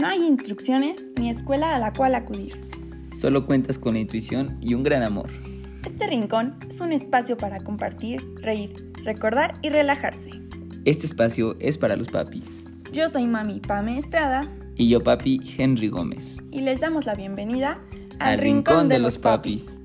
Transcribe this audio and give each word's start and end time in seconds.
No 0.00 0.06
hay 0.06 0.26
instrucciones 0.26 1.04
ni 1.16 1.28
escuela 1.28 1.76
a 1.76 1.78
la 1.78 1.92
cual 1.92 2.14
acudir. 2.14 2.58
Solo 3.20 3.44
cuentas 3.44 3.78
con 3.78 3.92
la 3.92 4.00
intuición 4.00 4.56
y 4.58 4.72
un 4.72 4.82
gran 4.82 5.02
amor. 5.02 5.28
Este 5.84 6.06
rincón 6.06 6.58
es 6.70 6.80
un 6.80 6.92
espacio 6.92 7.36
para 7.36 7.60
compartir, 7.60 8.22
reír, 8.36 8.94
recordar 9.04 9.58
y 9.60 9.68
relajarse. 9.68 10.30
Este 10.86 11.04
espacio 11.04 11.54
es 11.60 11.76
para 11.76 11.96
los 11.96 12.08
papis. 12.08 12.64
Yo 12.94 13.10
soy 13.10 13.26
mami 13.26 13.60
Pame 13.60 13.98
Estrada. 13.98 14.50
Y 14.74 14.88
yo 14.88 15.02
papi 15.02 15.38
Henry 15.58 15.88
Gómez. 15.88 16.38
Y 16.50 16.62
les 16.62 16.80
damos 16.80 17.04
la 17.04 17.14
bienvenida 17.14 17.78
al, 18.20 18.38
Rincón, 18.38 18.88
de, 18.88 19.00
los 19.00 19.18
papis. 19.18 19.76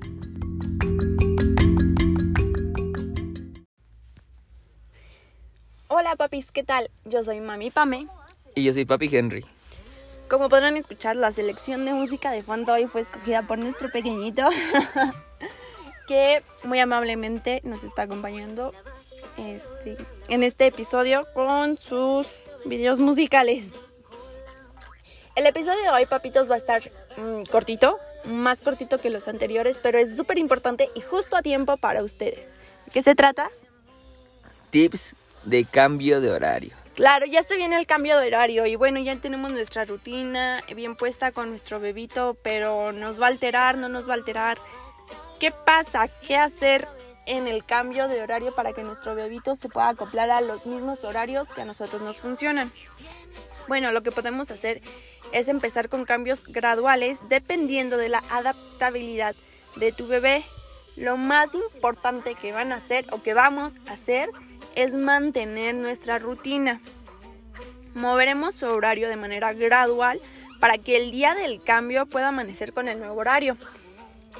Hola 5.88 6.16
papis, 6.16 6.50
¿qué 6.52 6.62
tal? 6.62 6.88
Yo 7.04 7.22
soy 7.22 7.42
mami 7.42 7.70
Pame. 7.70 8.06
Y 8.54 8.64
yo 8.64 8.72
soy 8.72 8.86
papi 8.86 9.14
Henry. 9.14 9.44
Como 10.28 10.48
podrán 10.48 10.76
escuchar, 10.76 11.14
la 11.14 11.30
selección 11.30 11.84
de 11.84 11.92
música 11.92 12.32
de 12.32 12.42
fondo 12.42 12.72
hoy 12.72 12.86
fue 12.86 13.00
escogida 13.00 13.42
por 13.42 13.58
nuestro 13.58 13.90
pequeñito, 13.92 14.48
que 16.08 16.42
muy 16.64 16.80
amablemente 16.80 17.60
nos 17.62 17.84
está 17.84 18.02
acompañando 18.02 18.74
este, 19.36 19.96
en 20.28 20.42
este 20.42 20.66
episodio 20.66 21.28
con 21.32 21.78
sus 21.78 22.26
videos 22.64 22.98
musicales. 22.98 23.74
El 25.36 25.46
episodio 25.46 25.80
de 25.82 25.90
hoy, 25.90 26.06
papitos, 26.06 26.50
va 26.50 26.56
a 26.56 26.58
estar 26.58 26.82
mm, 27.18 27.44
cortito, 27.44 28.00
más 28.24 28.60
cortito 28.62 28.98
que 28.98 29.10
los 29.10 29.28
anteriores, 29.28 29.78
pero 29.80 29.98
es 29.98 30.16
súper 30.16 30.38
importante 30.38 30.88
y 30.96 31.02
justo 31.02 31.36
a 31.36 31.42
tiempo 31.42 31.76
para 31.76 32.02
ustedes. 32.02 32.48
¿De 32.86 32.92
qué 32.92 33.00
se 33.00 33.14
trata? 33.14 33.48
Tips 34.70 35.14
de 35.44 35.64
cambio 35.64 36.20
de 36.20 36.32
horario. 36.32 36.85
Claro, 36.96 37.26
ya 37.26 37.42
se 37.42 37.58
viene 37.58 37.78
el 37.78 37.86
cambio 37.86 38.18
de 38.18 38.28
horario 38.28 38.64
y 38.64 38.74
bueno, 38.74 38.98
ya 38.98 39.14
tenemos 39.16 39.52
nuestra 39.52 39.84
rutina 39.84 40.62
bien 40.74 40.96
puesta 40.96 41.30
con 41.30 41.50
nuestro 41.50 41.78
bebito, 41.78 42.38
pero 42.42 42.90
nos 42.90 43.20
va 43.20 43.26
a 43.26 43.28
alterar, 43.28 43.76
no 43.76 43.90
nos 43.90 44.08
va 44.08 44.12
a 44.12 44.16
alterar. 44.16 44.56
¿Qué 45.38 45.50
pasa? 45.50 46.08
¿Qué 46.08 46.38
hacer 46.38 46.88
en 47.26 47.48
el 47.48 47.66
cambio 47.66 48.08
de 48.08 48.22
horario 48.22 48.54
para 48.54 48.72
que 48.72 48.82
nuestro 48.82 49.14
bebito 49.14 49.56
se 49.56 49.68
pueda 49.68 49.90
acoplar 49.90 50.30
a 50.30 50.40
los 50.40 50.64
mismos 50.64 51.04
horarios 51.04 51.48
que 51.48 51.60
a 51.60 51.66
nosotros 51.66 52.00
nos 52.00 52.16
funcionan? 52.22 52.72
Bueno, 53.68 53.92
lo 53.92 54.00
que 54.00 54.10
podemos 54.10 54.50
hacer 54.50 54.80
es 55.32 55.48
empezar 55.48 55.90
con 55.90 56.06
cambios 56.06 56.44
graduales 56.44 57.18
dependiendo 57.28 57.98
de 57.98 58.08
la 58.08 58.24
adaptabilidad 58.30 59.36
de 59.76 59.92
tu 59.92 60.06
bebé. 60.06 60.44
Lo 60.96 61.18
más 61.18 61.54
importante 61.54 62.36
que 62.36 62.52
van 62.52 62.72
a 62.72 62.76
hacer 62.76 63.04
o 63.12 63.22
que 63.22 63.34
vamos 63.34 63.74
a 63.86 63.92
hacer 63.92 64.30
es 64.76 64.92
mantener 64.92 65.74
nuestra 65.74 66.20
rutina. 66.20 66.80
Moveremos 67.94 68.54
su 68.54 68.66
horario 68.66 69.08
de 69.08 69.16
manera 69.16 69.52
gradual 69.54 70.20
para 70.60 70.78
que 70.78 70.96
el 70.96 71.10
día 71.10 71.34
del 71.34 71.62
cambio 71.62 72.06
pueda 72.06 72.28
amanecer 72.28 72.72
con 72.72 72.86
el 72.86 72.98
nuevo 72.98 73.18
horario. 73.18 73.56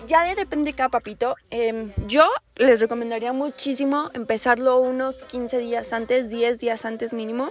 Ya 0.06 0.22
depende 0.34 0.70
de 0.70 0.76
cada 0.76 0.90
papito. 0.90 1.36
Em, 1.50 1.90
yo 2.06 2.28
les 2.56 2.80
recomendaría 2.80 3.32
muchísimo 3.32 4.10
empezarlo 4.12 4.78
unos 4.78 5.22
15 5.24 5.58
días 5.58 5.92
antes, 5.94 6.28
10 6.28 6.58
días 6.58 6.84
antes 6.84 7.14
mínimo 7.14 7.50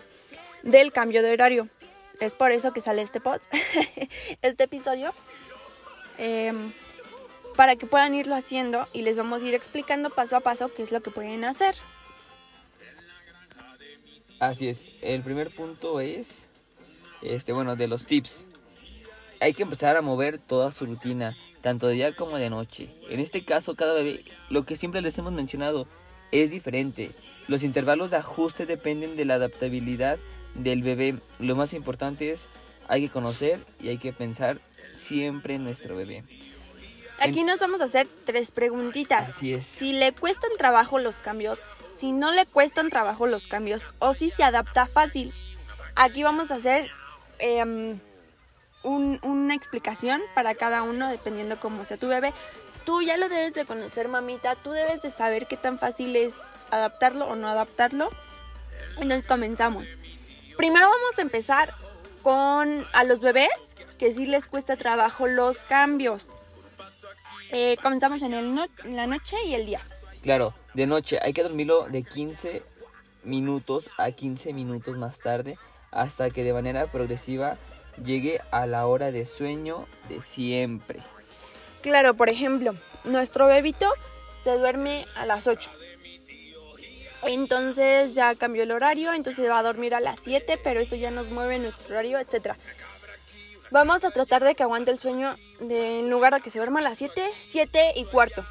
del 0.61 0.91
cambio 0.93 1.23
de 1.23 1.33
horario. 1.33 1.67
Es 2.19 2.35
por 2.35 2.51
eso 2.51 2.71
que 2.71 2.81
sale 2.81 3.01
este 3.01 3.19
pod, 3.19 3.41
este 4.43 4.63
episodio. 4.65 5.11
Em, 6.19 6.71
para 7.55 7.75
que 7.75 7.87
puedan 7.87 8.13
irlo 8.13 8.35
haciendo 8.35 8.87
y 8.93 9.01
les 9.01 9.17
vamos 9.17 9.41
a 9.41 9.45
ir 9.45 9.55
explicando 9.55 10.09
paso 10.11 10.35
a 10.35 10.41
paso 10.41 10.71
qué 10.73 10.83
es 10.83 10.91
lo 10.91 11.01
que 11.01 11.09
pueden 11.09 11.43
hacer. 11.45 11.75
Así 14.39 14.67
es, 14.67 14.85
el 15.01 15.21
primer 15.21 15.49
punto 15.53 15.99
es, 15.99 16.45
este, 17.21 17.53
bueno, 17.53 17.75
de 17.75 17.87
los 17.87 18.05
tips. 18.05 18.47
Hay 19.39 19.53
que 19.53 19.63
empezar 19.63 19.97
a 19.97 20.01
mover 20.01 20.39
toda 20.39 20.71
su 20.71 20.85
rutina, 20.85 21.37
tanto 21.61 21.87
de 21.87 21.95
día 21.95 22.15
como 22.15 22.37
de 22.37 22.49
noche. 22.49 22.89
En 23.09 23.19
este 23.19 23.43
caso, 23.45 23.75
cada 23.75 23.93
bebé, 23.93 24.23
lo 24.49 24.65
que 24.65 24.75
siempre 24.75 25.01
les 25.01 25.17
hemos 25.17 25.33
mencionado, 25.33 25.87
es 26.31 26.51
diferente. 26.51 27.11
Los 27.47 27.63
intervalos 27.63 28.11
de 28.11 28.17
ajuste 28.17 28.65
dependen 28.65 29.15
de 29.15 29.25
la 29.25 29.35
adaptabilidad 29.35 30.17
del 30.53 30.83
bebé. 30.83 31.19
Lo 31.39 31.55
más 31.55 31.73
importante 31.73 32.31
es, 32.31 32.47
hay 32.87 33.01
que 33.01 33.11
conocer 33.11 33.59
y 33.79 33.89
hay 33.89 33.97
que 33.97 34.13
pensar 34.13 34.59
siempre 34.91 35.55
en 35.55 35.63
nuestro 35.63 35.95
bebé. 35.95 36.23
Aquí 37.19 37.43
nos 37.43 37.59
vamos 37.59 37.81
a 37.81 37.85
hacer 37.85 38.07
tres 38.25 38.51
preguntitas. 38.51 39.29
Así 39.29 39.53
es. 39.53 39.65
Si 39.65 39.93
le 39.93 40.11
cuestan 40.11 40.49
trabajo 40.57 40.99
los 40.99 41.17
cambios, 41.17 41.59
si 41.99 42.11
no 42.11 42.31
le 42.31 42.45
cuestan 42.45 42.89
trabajo 42.89 43.27
los 43.27 43.47
cambios 43.47 43.89
o 43.99 44.13
si 44.13 44.29
se 44.29 44.43
adapta 44.43 44.87
fácil. 44.87 45.33
Aquí 45.95 46.23
vamos 46.23 46.51
a 46.51 46.55
hacer 46.55 46.91
em, 47.39 47.99
una 48.83 49.55
explicación 49.55 50.21
para 50.33 50.55
cada 50.55 50.83
uno 50.83 51.09
dependiendo 51.09 51.59
cómo 51.59 51.85
sea 51.85 51.97
tu 51.97 52.07
bebé. 52.07 52.33
Tú 52.85 53.01
ya 53.01 53.17
lo 53.17 53.29
debes 53.29 53.53
de 53.53 53.65
conocer, 53.65 54.07
mamita. 54.07 54.55
Tú 54.55 54.71
debes 54.71 55.01
de 55.01 55.09
saber 55.09 55.47
qué 55.47 55.57
tan 55.57 55.79
fácil 55.79 56.15
es 56.15 56.35
adaptarlo 56.69 57.25
o 57.25 57.35
no 57.35 57.47
adaptarlo. 57.47 58.11
Entonces 58.97 59.25
comenzamos. 59.25 59.85
Primero 60.57 60.87
vamos 60.87 61.17
a 61.17 61.21
empezar 61.21 61.73
con 62.21 62.85
a 62.93 63.03
los 63.03 63.21
bebés 63.21 63.49
que 63.97 64.13
sí 64.13 64.25
les 64.25 64.47
cuesta 64.47 64.75
trabajo 64.75 65.27
los 65.27 65.57
cambios. 65.59 66.31
Eh, 67.51 67.77
comenzamos 67.81 68.21
en, 68.21 68.33
el 68.33 68.69
en 68.83 68.95
la 68.95 69.07
noche 69.07 69.37
y 69.45 69.55
el 69.55 69.65
día. 69.65 69.81
Claro, 70.25 70.55
de 70.73 70.87
noche 70.87 71.19
hay 71.21 71.33
que 71.33 71.43
dormirlo 71.43 71.87
de 71.87 72.01
15 72.01 72.63
minutos 73.25 73.91
a 73.95 74.09
15 74.09 74.53
minutos 74.53 74.97
más 74.97 75.19
tarde 75.19 75.55
hasta 75.91 76.31
que 76.31 76.43
de 76.43 76.51
manera 76.51 76.91
progresiva 76.91 77.57
llegue 78.03 78.41
a 78.49 78.65
la 78.65 78.87
hora 78.87 79.11
de 79.11 79.27
sueño 79.27 79.85
de 80.09 80.23
siempre. 80.23 81.01
Claro, 81.83 82.15
por 82.15 82.29
ejemplo, 82.29 82.73
nuestro 83.03 83.45
bebito 83.45 83.87
se 84.43 84.57
duerme 84.57 85.05
a 85.15 85.27
las 85.27 85.45
8. 85.45 85.69
Entonces 87.27 88.15
ya 88.15 88.33
cambió 88.33 88.63
el 88.63 88.71
horario, 88.71 89.13
entonces 89.13 89.47
va 89.47 89.59
a 89.59 89.63
dormir 89.63 89.93
a 89.93 89.99
las 89.99 90.17
7, 90.23 90.59
pero 90.63 90.79
eso 90.79 90.95
ya 90.95 91.11
nos 91.11 91.29
mueve 91.29 91.59
nuestro 91.59 91.85
horario, 91.93 92.17
etc. 92.17 92.55
Vamos 93.69 94.03
a 94.03 94.09
tratar 94.09 94.43
de 94.43 94.55
que 94.55 94.63
aguante 94.63 94.89
el 94.89 94.97
sueño 94.97 95.35
de, 95.59 95.99
en 95.99 96.09
lugar 96.09 96.33
de 96.33 96.41
que 96.41 96.49
se 96.49 96.57
duerma 96.57 96.79
a 96.79 96.83
las 96.83 96.97
7, 96.97 97.21
7 97.37 97.93
y 97.95 98.05
cuarto. 98.05 98.43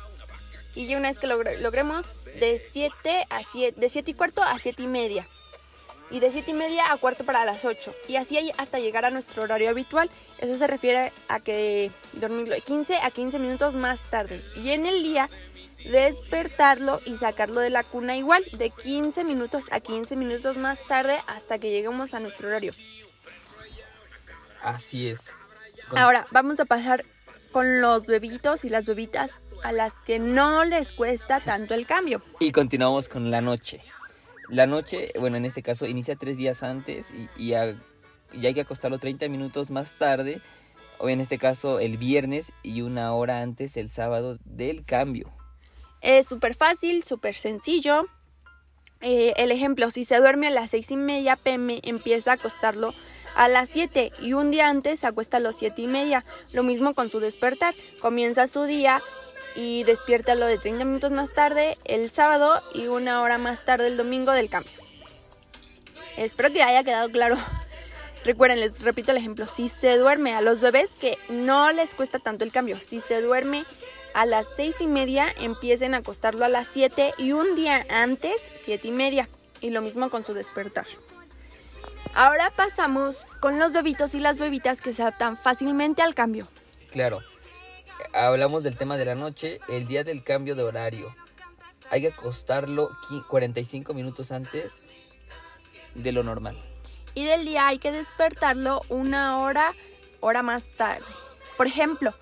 Y 0.75 0.87
ya 0.87 0.97
una 0.97 1.09
vez 1.09 1.19
que 1.19 1.27
logremos 1.27 2.07
de 2.41 2.63
7 2.71 3.27
a 3.31 3.43
7, 3.45 3.81
de 3.81 3.89
7 3.89 4.11
y 4.11 4.15
cuarto 4.15 4.43
a 4.43 4.59
7 4.59 4.83
y 4.83 4.87
media. 4.87 5.29
Y 6.11 6.21
de 6.21 6.31
7 6.31 6.51
y 6.51 6.55
media 6.55 6.93
a 6.93 6.97
cuarto 6.97 7.25
para 7.25 7.45
las 7.45 7.65
8. 7.65 7.95
Y 8.09 8.17
así 8.17 8.53
hasta 8.59 8.79
llegar 8.79 9.05
a 9.05 9.11
nuestro 9.11 9.43
horario 9.43 9.71
habitual. 9.71 10.11
Eso 10.39 10.57
se 10.57 10.67
refiere 10.67 11.13
a 11.29 11.41
que 11.41 11.91
dormirlo 12.13 12.55
de 12.55 12.61
15 12.61 12.99
a 12.99 13.11
15 13.11 13.39
minutos 13.39 13.75
más 13.75 14.01
tarde. 14.11 14.43
Y 14.57 14.71
en 14.71 14.87
el 14.87 15.03
día 15.03 15.31
despertarlo 15.85 17.01
y 17.05 17.17
sacarlo 17.17 17.61
de 17.61 17.71
la 17.71 17.85
cuna 17.85 18.17
igual 18.17 18.45
de 18.53 18.71
15 18.71 19.25
minutos 19.25 19.67
a 19.71 19.81
15 19.81 20.17
minutos 20.17 20.57
más 20.57 20.79
tarde 20.87 21.21
hasta 21.27 21.59
que 21.59 21.71
lleguemos 21.71 22.15
a 22.15 22.21
nuestro 22.21 22.49
horario. 22.49 22.73
Así 24.63 25.09
es. 25.09 25.33
Ahora 25.95 26.27
vamos 26.31 26.59
a 26.59 26.65
pasar 26.65 27.05
con 27.53 27.81
los 27.81 28.07
bebitos 28.07 28.65
y 28.65 28.69
las 28.69 28.87
bebitas 28.87 29.31
a 29.65 29.73
las 29.73 29.95
que 29.95 30.19
no 30.19 30.65
les 30.65 30.93
cuesta 30.93 31.41
tanto 31.41 31.75
el 31.75 31.87
cambio. 31.87 32.23
Y 32.39 32.53
continuamos 32.53 33.09
con 33.09 33.31
la 33.31 33.41
noche. 33.41 33.81
La 34.51 34.67
noche, 34.67 35.11
bueno, 35.19 35.39
en 35.39 35.47
este 35.47 35.63
caso 35.63 35.87
inicia 35.87 36.17
tres 36.17 36.37
días 36.37 36.63
antes 36.63 37.07
y, 37.39 37.55
hay 37.55 38.55
que 38.55 38.61
acostarlo 38.61 38.99
30 38.99 39.27
minutos 39.29 39.71
más 39.71 39.97
tarde, 39.97 40.43
o 40.99 41.09
en 41.09 41.23
este 41.23 41.39
caso 41.39 41.81
el 41.81 41.97
viernes 41.97 42.53
y 42.63 42.83
una 42.83 43.15
hora 43.15 43.41
antes 43.41 43.79
el 43.79 43.89
sábado 43.89 44.39
del 44.45 44.85
cambio. 44.85 45.33
Es 46.03 46.27
súper 46.29 46.55
fácil, 46.55 47.03
súper 47.03 47.35
sencillo. 47.35 48.05
Eh, 49.01 49.33
el 49.39 49.51
ejemplo, 49.51 49.91
si 49.91 50.05
se 50.05 50.19
duerme 50.19 50.49
a 50.49 50.51
las 50.51 50.71
seis 50.71 50.91
y 50.91 50.99
media 50.99 51.37
pm, 51.37 51.81
empieza 51.85 52.33
a 52.33 52.35
acostarlo 52.35 52.95
a 53.35 53.49
las 53.49 53.69
7 53.71 54.13
y 54.23 54.35
un 54.35 54.51
día 54.51 54.69
antes 54.69 55.01
se 55.01 55.07
acuesta 55.07 55.39
a 55.39 55.41
las 55.41 55.57
siete 55.57 55.83
y 55.83 55.87
media. 55.89 56.25
Lo 56.53 56.63
mismo 56.63 56.95
con 56.95 57.11
su 57.11 57.19
despertar. 57.19 57.75
Comienza 58.01 58.47
su 58.47 58.63
día 58.65 59.03
y 59.55 59.85
despiértalo 59.85 60.47
de 60.47 60.59
30 60.59 60.85
minutos 60.85 61.11
más 61.11 61.33
tarde 61.33 61.77
el 61.85 62.11
sábado 62.11 62.63
y 62.75 62.87
una 62.87 63.23
hora 63.23 63.39
más 63.39 63.65
tarde 63.65 63.87
el 63.87 63.97
domingo 63.97 64.33
del 64.33 64.51
cambio. 64.51 64.73
Espero 66.17 66.53
que 66.53 66.63
haya 66.63 66.85
quedado 66.85 67.11
claro. 67.11 67.37
Recuerden, 68.25 68.61
les 68.61 68.83
repito 68.83 69.11
el 69.13 69.19
ejemplo, 69.19 69.47
si 69.47 69.69
se 69.69 69.97
duerme 69.99 70.35
a 70.35 70.41
los 70.41 70.61
bebés 70.61 70.93
que 70.93 71.19
no 71.29 71.71
les 71.73 71.95
cuesta 71.95 72.19
tanto 72.19 72.43
el 72.43 72.53
cambio, 72.53 72.81
si 72.81 73.01
se 73.01 73.21
duerme 73.21 73.67
a 74.15 74.25
las 74.25 74.47
seis 74.57 74.77
y 74.81 74.87
media, 74.87 75.27
empiecen 75.41 75.93
a 75.95 75.99
acostarlo 75.99 76.45
a 76.45 76.49
las 76.49 76.69
7 76.69 77.15
y 77.19 77.33
un 77.33 77.57
día 77.57 77.85
antes, 77.91 78.37
siete 78.61 78.89
y 78.89 78.93
media. 78.93 79.29
Y 79.61 79.71
lo 79.71 79.83
mismo 79.83 80.09
con 80.09 80.25
su 80.25 80.35
despertar. 80.35 80.87
Ahora 82.15 82.53
pasamos 82.55 83.17
con 83.41 83.59
los 83.59 83.73
bebitos 83.73 84.15
y 84.15 84.21
las 84.21 84.39
bebitas 84.39 84.81
que 84.81 84.93
se 84.93 85.03
adaptan 85.03 85.37
fácilmente 85.37 86.01
al 86.01 86.15
cambio. 86.15 86.49
Claro, 86.93 87.23
hablamos 88.13 88.63
del 88.63 88.77
tema 88.77 88.97
de 88.97 89.05
la 89.05 89.15
noche, 89.15 89.61
el 89.69 89.87
día 89.87 90.05
del 90.05 90.23
cambio 90.23 90.55
de 90.55 90.63
horario. 90.63 91.15
Hay 91.91 92.01
que 92.03 92.09
acostarlo 92.09 92.91
45 93.29 93.95
minutos 93.95 94.33
antes 94.33 94.81
de 95.95 96.13
lo 96.13 96.23
normal. 96.25 96.57
y 97.15 97.25
del 97.25 97.45
día 97.45 97.69
hay 97.69 97.79
que 97.79 97.93
despertarlo 97.93 98.83
una 98.89 99.39
hora, 99.39 99.73
hora 100.21 100.43
más 100.43 100.65
tarde. 100.77 101.05
Por 101.57 101.69
ejemplo, 101.69 102.13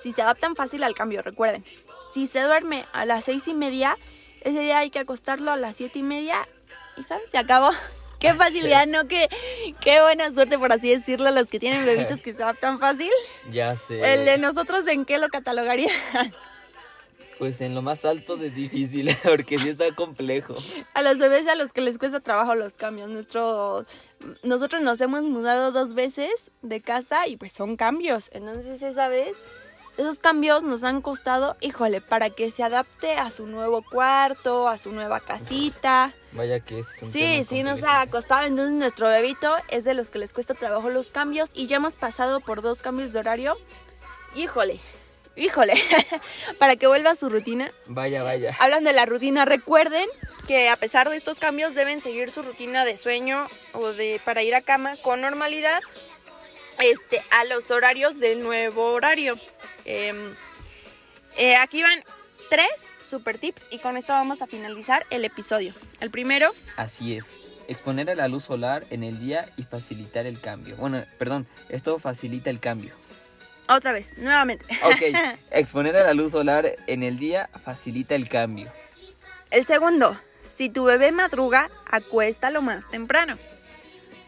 si 0.00 0.12
se 0.12 0.22
adaptan 0.22 0.56
fácil 0.56 0.82
al 0.82 0.94
cambio, 0.94 1.22
recuerden, 1.22 1.64
si 2.12 2.26
se 2.26 2.40
duerme 2.40 2.86
a 2.92 3.04
las 3.04 3.26
seis 3.26 3.46
y 3.46 3.54
media, 3.54 3.96
ese 4.40 4.60
día 4.60 4.78
hay 4.78 4.90
que 4.90 4.98
acostarlo 4.98 5.52
a 5.52 5.56
las 5.56 5.76
siete 5.76 6.00
y 6.00 6.02
media 6.02 6.48
y. 6.96 7.02
Se 7.02 7.38
acabó. 7.38 7.70
Qué 8.20 8.34
facilidad, 8.34 8.86
¿no? 8.86 9.08
Qué, 9.08 9.28
qué 9.80 10.00
buena 10.02 10.30
suerte, 10.32 10.58
por 10.58 10.72
así 10.72 10.90
decirlo, 10.90 11.30
los 11.30 11.46
que 11.46 11.58
tienen 11.58 11.84
bebitos 11.84 12.22
que 12.22 12.34
se 12.34 12.42
adaptan 12.42 12.78
fácil. 12.78 13.10
Ya 13.50 13.74
sé. 13.76 14.00
El 14.14 14.26
de 14.26 14.38
nosotros, 14.38 14.86
¿en 14.86 15.04
qué 15.04 15.18
lo 15.18 15.28
catalogaría? 15.28 15.90
Pues 17.40 17.62
en 17.62 17.74
lo 17.74 17.80
más 17.80 18.04
alto 18.04 18.36
de 18.36 18.50
difícil, 18.50 19.16
porque 19.24 19.56
sí 19.56 19.70
está 19.70 19.94
complejo. 19.94 20.54
A 20.92 21.00
los 21.00 21.16
bebés 21.16 21.48
a 21.48 21.54
los 21.54 21.72
que 21.72 21.80
les 21.80 21.96
cuesta 21.96 22.20
trabajo 22.20 22.54
los 22.54 22.74
cambios. 22.74 23.08
Nuestro, 23.08 23.86
nosotros 24.42 24.82
nos 24.82 25.00
hemos 25.00 25.22
mudado 25.22 25.72
dos 25.72 25.94
veces 25.94 26.50
de 26.60 26.82
casa 26.82 27.28
y 27.28 27.38
pues 27.38 27.54
son 27.54 27.78
cambios. 27.78 28.28
Entonces 28.34 28.82
esa 28.82 29.08
vez, 29.08 29.38
esos 30.00 30.18
cambios 30.18 30.62
nos 30.62 30.82
han 30.82 31.02
costado, 31.02 31.56
híjole, 31.60 32.00
para 32.00 32.30
que 32.30 32.50
se 32.50 32.62
adapte 32.62 33.12
a 33.12 33.30
su 33.30 33.46
nuevo 33.46 33.82
cuarto, 33.82 34.66
a 34.66 34.78
su 34.78 34.92
nueva 34.92 35.20
casita. 35.20 36.12
Vaya 36.32 36.60
que 36.60 36.80
es. 36.80 36.88
un 37.02 37.12
Sí, 37.12 37.44
sí 37.48 37.62
nos 37.62 37.82
ha 37.82 38.06
costado. 38.06 38.46
Entonces 38.46 38.74
nuestro 38.74 39.08
bebito 39.08 39.54
es 39.68 39.84
de 39.84 39.94
los 39.94 40.10
que 40.10 40.18
les 40.18 40.32
cuesta 40.32 40.54
trabajo 40.54 40.88
los 40.88 41.08
cambios 41.08 41.50
y 41.54 41.66
ya 41.66 41.76
hemos 41.76 41.96
pasado 41.96 42.40
por 42.40 42.62
dos 42.62 42.80
cambios 42.80 43.12
de 43.12 43.18
horario. 43.18 43.56
Híjole, 44.34 44.80
híjole, 45.36 45.74
para 46.58 46.76
que 46.76 46.86
vuelva 46.86 47.10
a 47.10 47.14
su 47.16 47.28
rutina. 47.28 47.70
Vaya, 47.86 48.22
vaya. 48.22 48.56
Hablan 48.58 48.84
de 48.84 48.92
la 48.92 49.06
rutina, 49.06 49.44
recuerden 49.44 50.08
que 50.46 50.68
a 50.68 50.76
pesar 50.76 51.10
de 51.10 51.16
estos 51.16 51.38
cambios 51.38 51.74
deben 51.74 52.00
seguir 52.00 52.30
su 52.30 52.42
rutina 52.42 52.84
de 52.84 52.96
sueño 52.96 53.46
o 53.72 53.88
de 53.92 54.20
para 54.24 54.42
ir 54.42 54.54
a 54.54 54.62
cama 54.62 54.96
con 55.02 55.20
normalidad 55.20 55.80
este, 56.82 57.22
a 57.30 57.44
los 57.44 57.70
horarios 57.70 58.18
del 58.20 58.42
nuevo 58.42 58.92
horario. 58.92 59.36
Em, 59.84 60.34
eh, 61.36 61.56
aquí 61.56 61.82
van 61.82 62.02
tres 62.48 62.70
super 63.02 63.38
tips 63.38 63.64
y 63.70 63.78
con 63.78 63.96
esto 63.96 64.12
vamos 64.12 64.42
a 64.42 64.46
finalizar 64.46 65.06
el 65.10 65.24
episodio. 65.24 65.74
El 66.00 66.10
primero, 66.10 66.52
Así 66.76 67.16
es. 67.16 67.36
Exponer 67.68 68.10
a 68.10 68.14
la 68.14 68.26
luz 68.26 68.44
solar 68.44 68.84
en 68.90 69.04
el 69.04 69.20
día 69.20 69.48
y 69.56 69.62
facilitar 69.62 70.26
el 70.26 70.40
cambio. 70.40 70.76
Bueno, 70.76 71.04
perdón, 71.18 71.46
esto 71.68 71.98
facilita 72.00 72.50
el 72.50 72.58
cambio. 72.58 72.94
otra 73.68 73.92
vez, 73.92 74.18
nuevamente. 74.18 74.64
Ok, 74.82 75.16
exponer 75.52 75.96
a 75.96 76.04
la 76.04 76.14
luz 76.14 76.32
solar 76.32 76.74
en 76.88 77.04
el 77.04 77.18
día 77.18 77.48
facilita 77.64 78.16
el 78.16 78.28
cambio. 78.28 78.72
El 79.52 79.66
segundo, 79.66 80.16
si 80.40 80.68
tu 80.68 80.84
bebé 80.84 81.12
madruga, 81.12 81.70
acuéstalo 81.86 82.60
más 82.62 82.88
temprano. 82.90 83.38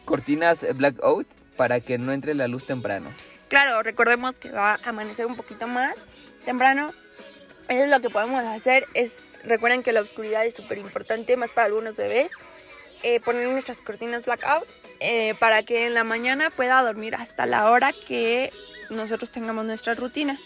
Cortinas 0.04 0.64
blackout 0.76 1.26
para 1.62 1.78
que 1.78 1.96
no 1.96 2.12
entre 2.12 2.34
la 2.34 2.48
luz 2.48 2.66
temprano. 2.66 3.08
Claro, 3.46 3.84
recordemos 3.84 4.34
que 4.34 4.50
va 4.50 4.72
a 4.72 4.88
amanecer 4.88 5.26
un 5.26 5.36
poquito 5.36 5.68
más 5.68 5.94
temprano. 6.44 6.92
Eso 7.68 7.84
es 7.84 7.88
lo 7.88 8.00
que 8.00 8.10
podemos 8.10 8.42
hacer. 8.42 8.84
Es, 8.94 9.38
recuerden 9.44 9.84
que 9.84 9.92
la 9.92 10.00
oscuridad 10.00 10.44
es 10.44 10.54
súper 10.54 10.78
importante, 10.78 11.36
más 11.36 11.52
para 11.52 11.68
algunos 11.68 11.96
bebés. 11.96 12.32
Eh, 13.04 13.20
poner 13.20 13.48
nuestras 13.48 13.80
cortinas 13.80 14.24
blackout 14.24 14.66
eh, 14.98 15.36
para 15.38 15.62
que 15.62 15.86
en 15.86 15.94
la 15.94 16.02
mañana 16.02 16.50
pueda 16.50 16.82
dormir 16.82 17.14
hasta 17.14 17.46
la 17.46 17.70
hora 17.70 17.92
que 17.92 18.52
nosotros 18.90 19.30
tengamos 19.30 19.64
nuestra 19.64 19.94
rutina. 19.94 20.36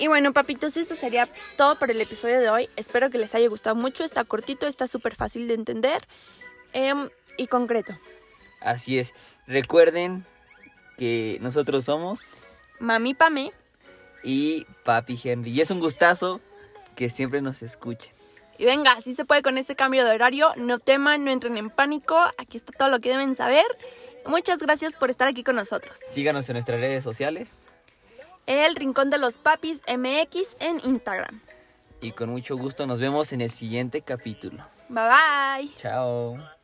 Y 0.00 0.08
bueno, 0.08 0.32
papitos, 0.32 0.76
eso 0.76 0.96
sería 0.96 1.28
todo 1.56 1.78
por 1.78 1.92
el 1.92 2.00
episodio 2.00 2.40
de 2.40 2.50
hoy. 2.50 2.68
Espero 2.74 3.08
que 3.08 3.18
les 3.18 3.36
haya 3.36 3.48
gustado 3.48 3.76
mucho. 3.76 4.02
Está 4.02 4.24
cortito, 4.24 4.66
está 4.66 4.88
súper 4.88 5.14
fácil 5.14 5.46
de 5.46 5.54
entender 5.54 6.08
em, 6.72 7.08
y 7.36 7.46
concreto. 7.46 7.96
Así 8.60 8.98
es. 8.98 9.14
Recuerden 9.46 10.24
que 10.96 11.38
nosotros 11.40 11.84
somos 11.84 12.44
Mami 12.80 13.14
Pame. 13.14 13.52
y 14.24 14.64
Papi 14.84 15.18
Henry. 15.22 15.50
Y 15.52 15.60
es 15.60 15.70
un 15.70 15.80
gustazo 15.80 16.40
que 16.96 17.08
siempre 17.08 17.40
nos 17.40 17.62
escuchen. 17.62 18.12
Y 18.58 18.64
venga, 18.64 18.90
así 18.92 19.14
se 19.14 19.24
puede 19.24 19.42
con 19.42 19.56
este 19.56 19.76
cambio 19.76 20.04
de 20.04 20.10
horario. 20.12 20.50
No 20.56 20.80
teman, 20.80 21.24
no 21.24 21.30
entren 21.30 21.56
en 21.56 21.70
pánico. 21.70 22.18
Aquí 22.38 22.56
está 22.56 22.72
todo 22.72 22.88
lo 22.88 22.98
que 23.00 23.10
deben 23.10 23.36
saber. 23.36 23.64
Muchas 24.26 24.58
gracias 24.58 24.94
por 24.96 25.10
estar 25.10 25.28
aquí 25.28 25.44
con 25.44 25.54
nosotros. 25.54 25.96
Síganos 26.10 26.48
en 26.48 26.54
nuestras 26.54 26.80
redes 26.80 27.04
sociales 27.04 27.70
El 28.46 28.74
Rincón 28.74 29.10
de 29.10 29.18
los 29.18 29.38
Papis 29.38 29.80
MX 29.86 30.56
en 30.58 30.80
Instagram. 30.84 31.40
y 32.00 32.10
con 32.12 32.30
mucho 32.30 32.56
gusto 32.56 32.86
nos 32.86 32.98
vemos 33.00 33.32
en 33.32 33.40
el 33.42 33.50
siguiente 33.50 34.02
capítulo. 34.02 34.64
Bye 34.88 35.04
bye. 35.08 35.74
Chao. 35.76 36.57